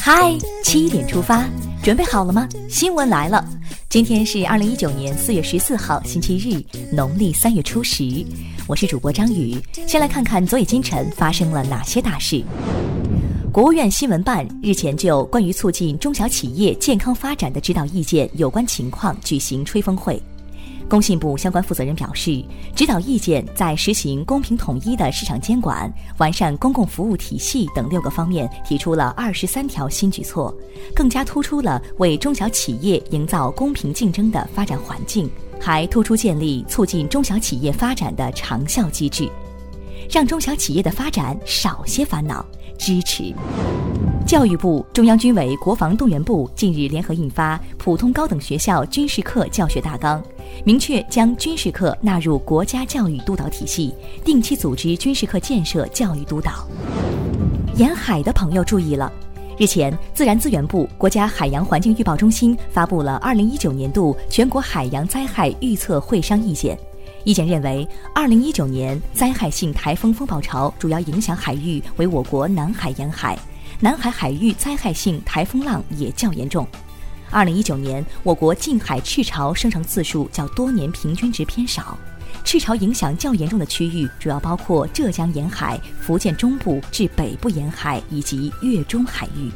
[0.00, 1.48] 嗨，七点出发，
[1.80, 2.48] 准备好了吗？
[2.68, 3.44] 新闻来了，
[3.88, 6.60] 今天是二零一九年四月十四号，星期日，
[6.92, 8.26] 农历三月初十。
[8.66, 9.56] 我是主播张宇，
[9.86, 12.42] 先来看看昨夜今晨发生了哪些大事。
[13.52, 20.20] 国务院新闻办日前就关于促进中小企业健康发展的指导意见有关情况举行吹风会。
[20.92, 22.44] 工信部相关负责人表示，
[22.76, 30.54] 指导意见在实行公平统一的市场监管、完善公共服务体系等六个方面提出了二十三条新举措，
[30.94, 39.26] 更加突出了为中小企业营造公平竞争的发展环境，还突出建立促进中小企业发展的长效机制，
[40.10, 42.44] 让中小企业的发展少些烦恼。
[42.76, 43.32] 支持。
[44.32, 50.22] 教育部、中央军委国防动员部近日联合印发《普通高等学校军事课教学大纲》，
[50.64, 56.66] 明确将军事课纳入国家教育督导体系，定期组织军事课建设教育督导。
[57.76, 59.12] 沿海的朋友注意了，
[59.58, 66.74] 日前，自然资源部、国家海洋环境预报中心发布了二零一九年度全国海洋灾害预测会商意见。
[67.24, 73.38] 意见认为，二零一九年灾害性台风风暴潮主要影响海域为我国南海沿海。
[73.82, 76.64] 南海海域灾害性台风浪也较严重。
[77.32, 81.98] 二零一九年，我国近海赤潮生成次数较多年平均值偏少，
[82.44, 89.50] 赤潮影响较严重的区域主要包括浙江沿海、福建中部至北部沿海以及粤中海域。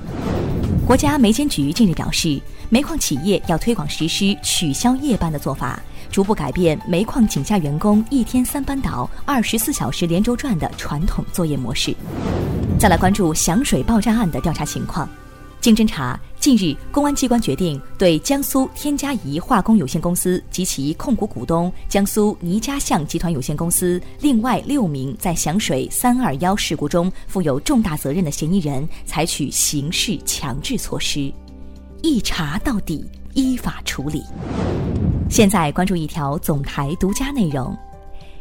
[0.86, 11.94] 国家煤监局近日表示，煤矿企业要推广实施取消夜班的做法，逐步改变煤矿井下员工一天三班倒、二十四小时连轴转的传统作业模式。
[12.78, 15.08] 再来关注响水爆炸案的调查情况。
[15.66, 31.32] 经侦查，近日公安机关决定对江苏天嘉宜化工有限公司及其控股股东江苏倪家巷集团有限公司另外六名在响水三二幺事故中负有重大责任的嫌疑人采取刑事强制措施，
[32.00, 34.22] 一查到底，依法处理。
[35.28, 37.76] 现在关注一条总台独家内容。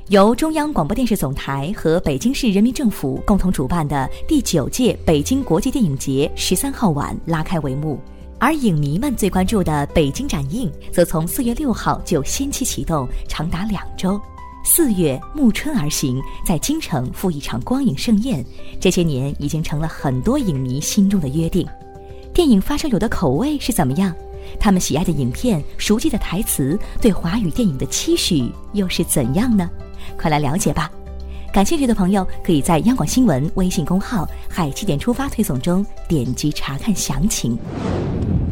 [0.09, 7.99] 由中央广播电视总台和北京市人民政府共同主办的第九届北京国际电影节十三号晚拉开帷幕，
[8.37, 14.21] 而影迷们最关注的北京展映则从四月六号就先期启动，长达两周。
[14.63, 18.45] 四月暮春而行，在京城赴一场光影盛宴，
[18.79, 21.67] 这些年已经成了很多影迷心中的约定。
[22.31, 24.13] 电影发烧友的口味是怎么样？
[24.59, 29.67] 他们喜爱的影片、熟悉的台词，对华语电影的期许又是怎样呢？
[30.17, 30.89] 快来了解吧！
[31.53, 37.57] 感兴趣的朋友可以在央广新闻微信公号“海七点出发”推送中点击查看详情。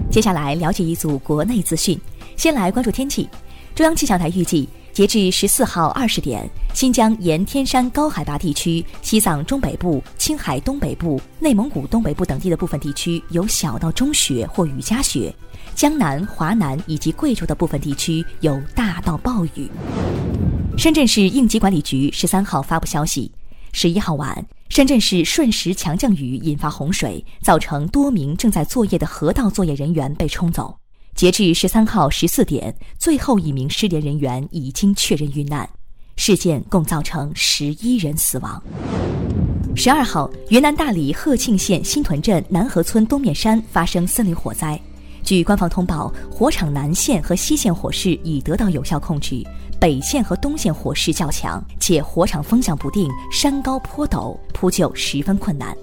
[0.09, 1.99] 接下来了解一组国内资讯，
[2.37, 3.27] 先来关注天气。
[3.75, 15.33] 中央气象台预计，截至十四号二十点，新疆沿天山高海拔地区、西藏中北部、青海东北部、内蒙古东北部等地的部分地区有小到中雪或雨夹雪；
[15.75, 19.69] 江南、华南以及贵州的部分地区有大到暴雨。
[20.75, 23.31] 深圳市应急管理局十三号发布消息，
[23.71, 30.75] 十一号晚，深圳市瞬时强降雨引发洪水，造成多名正在作业的河道作业人员被冲走。
[31.15, 35.69] 截至十三号十四点，最后一名失联人员已经确认遇难。
[36.15, 38.61] 事件共造成十一人死亡。
[39.75, 44.79] 十二号，云南大理鹤庆县新屯镇南河村东面山发生森林火灾。
[45.23, 49.41] 据官方通报，火场南线和西线火势已得到有效控制，
[49.79, 55.75] 北线和东线火势较强，且火场风向不定，山高坡陡，扑救十分困难。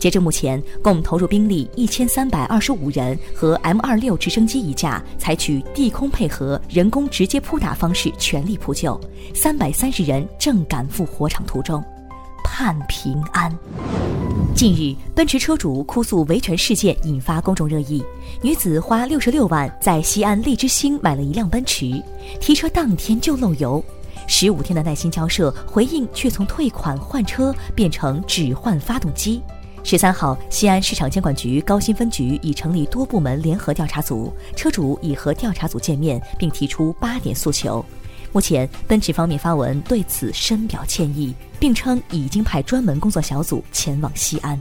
[0.00, 9.00] 截至目前，共投入兵力一千三百二十五人和 M 二六直升机一架，采取地空配合、人工直接扑打方式全力扑救，
[9.32, 11.80] 三百三十人正赶赴火场途中，
[12.62, 13.52] 盼平安。
[14.54, 18.04] 近日，奔驰车主哭诉维权事件引发公众热议。
[18.40, 22.00] 女子花六十六万在西安荔枝星买了一辆奔驰，
[22.38, 23.84] 提车当天就漏油，
[24.28, 29.42] 十五天的耐心交涉回应却从退款换车变成只换发动机。
[29.82, 37.84] 十三号，西安市场监管局高新分局已成立多部门联合调查组，车主已和调查组见面，并提出八点诉求。
[38.32, 44.58] 目前，奔驰方面发文对此深表歉意，并称已经派专门工作小组前往西安。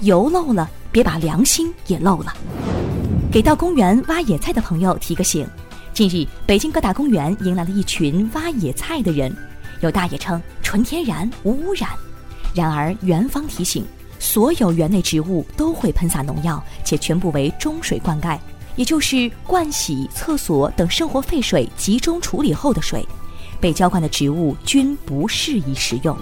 [0.00, 2.34] 油漏了，别把良心也漏了。
[3.30, 5.46] 给到公园挖野菜的朋友提个醒：
[5.92, 9.34] 近日，北京各大公园迎来了一群挖野菜的人。
[9.82, 11.90] 有大爷称纯天然无污染，
[12.54, 13.84] 然而园方提醒，
[14.18, 18.38] 所有园内植物都会喷洒农药，且全部为中水灌溉。
[18.76, 23.06] 也就是盥洗、厕所等生活废水集中处理后的水，
[23.60, 26.16] 被浇灌的植物均不适宜食用。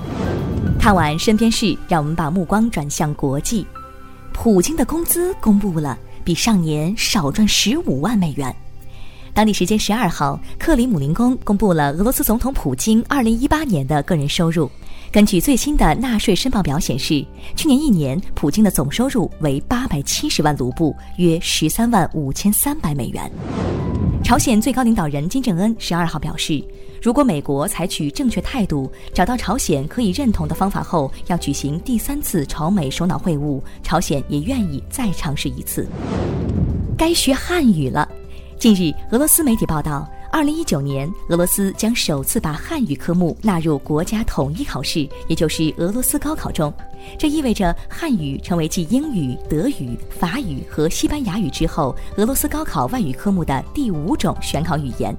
[0.78, 3.66] 看完身边事，让我们把目光转向国际。
[4.32, 8.54] 普京的工资公布了，比上年少赚十五万美元。
[9.32, 14.70] 当地时间十二号，克里姆林宫公布了俄罗斯总统普京二零一八年的个人收入。
[15.14, 17.24] 根据最新的纳税申报表显示，
[17.54, 23.30] 去年一年普京的总收入为八百七十万卢布，约十三万五千三百美元。
[24.24, 26.60] 朝鲜最高领导人金正恩十二号表示，
[27.00, 35.86] 如果美国采取正确态度，找到朝鲜可以认同的方法后，要举行第三次朝美首脑会晤，朝鲜也愿意再尝试一次。
[36.98, 38.08] 该学汉语了。
[38.58, 40.10] 近日，俄罗斯媒体报道。
[40.34, 46.74] 二零一九年，俄罗斯将首次把汉语科目纳入国家统一考试，也就是俄罗斯高考中。
[47.16, 55.16] 这意味着汉语成为继英语、德语、法语和西班牙语之后，俄罗斯高考外语科目的第五种选考语言。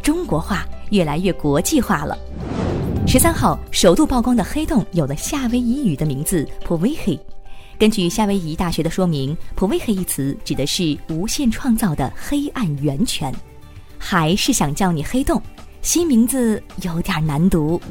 [0.00, 2.16] 中国化越来越国际化了。
[3.04, 7.20] 十三号，首度曝光的黑洞有了夏威夷语的名字 p o v i h i
[7.76, 13.34] 根据夏威夷大学的说明 p o v i h i 一词指的是无限创造的黑暗源泉。
[14.08, 15.42] 还是想叫你黑洞，
[15.82, 17.82] 新名字有点难读。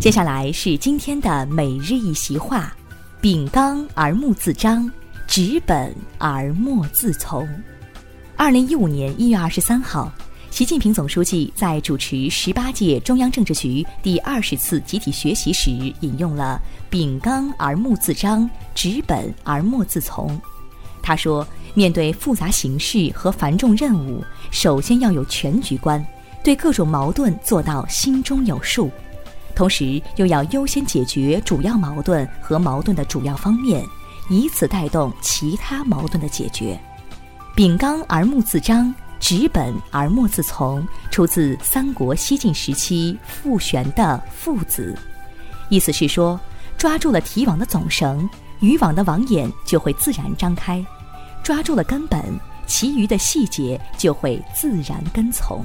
[0.00, 2.74] 接下来是今天的每日一席话：
[3.20, 4.90] 秉刚而目自张，
[5.28, 7.48] 执本而莫自从。
[8.36, 10.12] 二零一五年一月二十三号，
[10.50, 15.70] 习近平总书记在主持十八届中央政治局第二十次集体学习时，
[16.00, 16.60] 引用了
[16.90, 20.36] “秉刚而目自张，执本而莫自从”。
[21.00, 21.46] 他说。
[21.74, 26.04] 面对复杂形势和繁重任务，首先要有全局观，
[26.44, 28.90] 对各种矛盾做到心中有数，
[29.54, 33.84] 同时又要优先解决主要矛盾和矛盾的主要方面，
[34.28, 36.78] 以此带动其他矛盾的解决。
[37.54, 44.94] 秉刚而目自张，执本而莫自从，出自三国西晋时期傅玄的《父子》，
[45.68, 46.38] 意思是说，
[46.76, 48.28] 抓住了提网的总绳，
[48.60, 50.84] 渔网的网眼就会自然张开。
[51.42, 52.22] 抓住了根本，
[52.66, 55.64] 其余的细节就会自然跟从。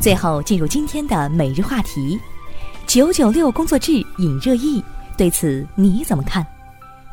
[0.00, 2.18] 最后进入今天的每日话题：
[2.86, 4.82] 九九六工作制引热议，
[5.16, 6.46] 对此你怎么看？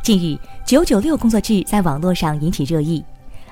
[0.04, 3.04] 近日，九九六工作制在网络上引起热议，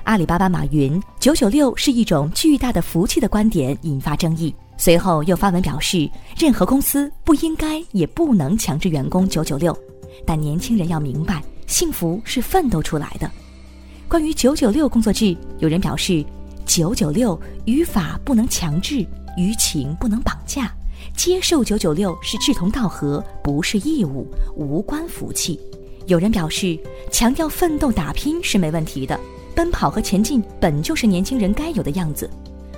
[0.04, 4.54] 阿里巴巴马云“九九六是一种巨大的福气”的观点引发争议。
[4.76, 6.08] 随后又发文表示，
[6.38, 9.76] 任何公司不应该也不能强制员工九九六，
[10.24, 13.30] 但年轻人要明白，幸福是奋斗出来的。
[14.08, 16.24] 关于九九六工作制，有人表示，
[16.64, 19.06] 九九六语法不能强制，
[19.36, 20.72] 舆情不能绑架，
[21.14, 24.26] 接受九九六是志同道合，不是义务，
[24.56, 25.60] 无关福气。
[26.06, 26.78] 有人表示，
[27.12, 29.20] 强调奋斗打拼是没问题的，
[29.54, 32.30] 奔跑和前进本就是年轻人该有的样子。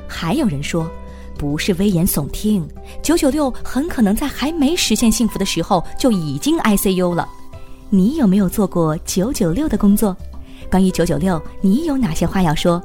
[0.08, 0.90] 还有人说，
[1.38, 2.66] 不是危言耸听，
[3.04, 7.28] 九九六很可能在还没实现幸福的时候就已经 ICU 了。
[7.88, 10.16] 你有没有做过九九六的工作？
[10.70, 12.82] 关于九九六，你有哪些话要说？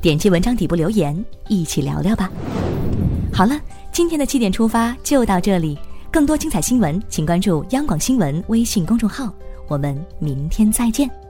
[0.00, 2.30] 点击文章底部留言，一起聊聊吧。
[3.32, 3.60] 好了，
[3.92, 5.76] 今天的七点出发就到这里，
[6.12, 9.32] 更多精彩新闻，请关注央广新闻微信公众号。
[9.66, 11.23] 我们明天再见。